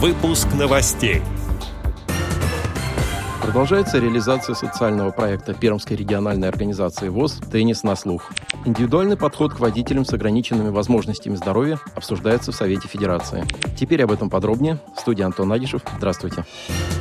[0.00, 1.22] Выпуск новостей.
[3.42, 8.30] Продолжается реализация социального проекта Пермской региональной организации ВОЗ «Теннис на слух».
[8.64, 13.44] Индивидуальный подход к водителям с ограниченными возможностями здоровья обсуждается в Совете Федерации.
[13.76, 14.78] Теперь об этом подробнее.
[14.96, 15.82] В студии Антон Агишев.
[15.96, 16.44] Здравствуйте.
[16.68, 16.97] Здравствуйте.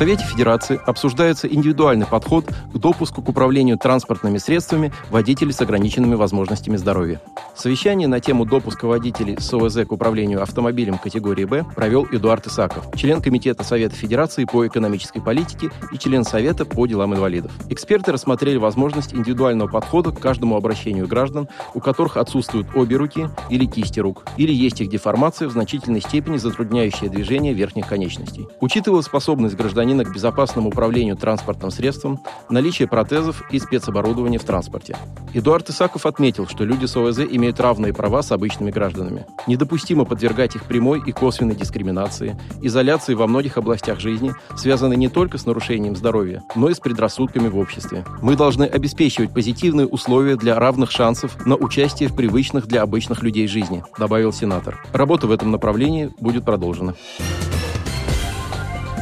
[0.00, 6.78] Совете Федерации обсуждается индивидуальный подход к допуску к управлению транспортными средствами водителей с ограниченными возможностями
[6.78, 7.20] здоровья.
[7.54, 12.86] Совещание на тему допуска водителей с ОВЗ к управлению автомобилем категории «Б» провел Эдуард Исаков,
[12.96, 17.52] член Комитета Совета Федерации по экономической политике и член Совета по делам инвалидов.
[17.68, 23.66] Эксперты рассмотрели возможность индивидуального подхода к каждому обращению граждан, у которых отсутствуют обе руки или
[23.66, 28.48] кисти рук, или есть их деформация в значительной степени затрудняющая движение верхних конечностей.
[28.62, 34.96] Учитывая способность гражданина гражданина к безопасному управлению транспортным средством, наличие протезов и спецоборудования в транспорте.
[35.34, 39.26] Эдуард Исаков отметил, что люди с ОВЗ имеют равные права с обычными гражданами.
[39.46, 45.38] Недопустимо подвергать их прямой и косвенной дискриминации, изоляции во многих областях жизни, связанной не только
[45.38, 48.04] с нарушением здоровья, но и с предрассудками в обществе.
[48.22, 53.46] Мы должны обеспечивать позитивные условия для равных шансов на участие в привычных для обычных людей
[53.46, 54.84] жизни, добавил сенатор.
[54.92, 56.94] Работа в этом направлении будет продолжена.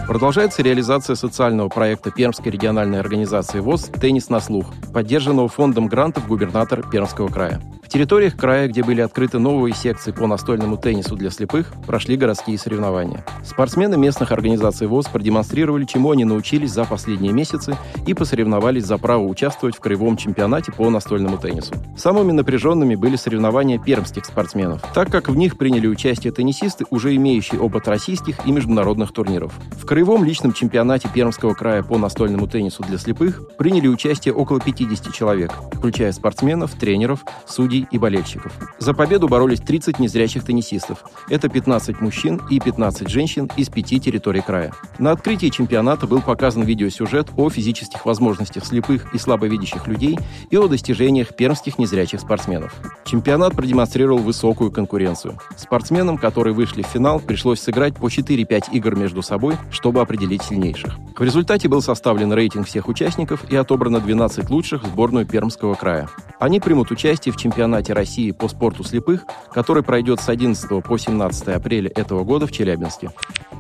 [0.09, 6.83] Продолжается реализация социального проекта Пермской региональной организации ВОЗ «Теннис на слух», поддержанного фондом грантов губернатор
[6.89, 7.61] Пермского края.
[7.89, 13.25] Территориях края, где были открыты новые секции по настольному теннису для слепых, прошли городские соревнования.
[13.43, 19.25] Спортсмены местных организаций ВОЗ продемонстрировали, чему они научились за последние месяцы и посоревновались за право
[19.25, 21.73] участвовать в краевом чемпионате по настольному теннису.
[21.97, 27.59] Самыми напряженными были соревнования пермских спортсменов, так как в них приняли участие теннисисты, уже имеющие
[27.59, 29.55] опыт российских и международных турниров.
[29.73, 35.15] В краевом личном чемпионате Пермского края по настольному теннису для слепых приняли участие около 50
[35.15, 38.53] человек, включая спортсменов, тренеров, судей судей и болельщиков.
[38.79, 41.05] За победу боролись 30 незрячих теннисистов.
[41.29, 44.73] Это 15 мужчин и 15 женщин из пяти территорий края.
[44.99, 50.19] На открытии чемпионата был показан видеосюжет о физических возможностях слепых и слабовидящих людей
[50.51, 52.75] и о достижениях пермских незрячих спортсменов.
[53.05, 55.39] Чемпионат продемонстрировал высокую конкуренцию.
[55.57, 60.97] Спортсменам, которые вышли в финал, пришлось сыграть по 4-5 игр между собой, чтобы определить сильнейших.
[61.17, 66.09] В результате был составлен рейтинг всех участников и отобрано 12 лучших в сборную Пермского края.
[66.39, 71.49] Они примут участие в чемпионате России по спорту слепых, который пройдет с 11 по 17
[71.49, 73.11] апреля этого года в Челябинске.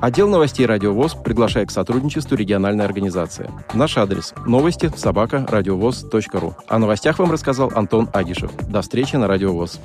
[0.00, 3.50] Отдел новостей «Радио ВОЗ» приглашает к сотрудничеству региональной организации.
[3.74, 6.54] Наш адрес– новости собака радиовоз.ру.
[6.68, 8.52] О новостях вам рассказал Антон Агишев.
[8.68, 9.80] До встречи на «Радио ВОЗ».